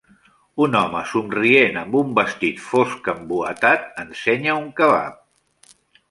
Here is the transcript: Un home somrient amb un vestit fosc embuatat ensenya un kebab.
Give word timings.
Un 0.65 0.75
home 0.77 1.01
somrient 1.09 1.75
amb 1.81 1.97
un 1.99 2.15
vestit 2.19 2.63
fosc 2.69 3.09
embuatat 3.13 3.85
ensenya 4.05 4.55
un 4.63 4.65
kebab. 4.81 5.21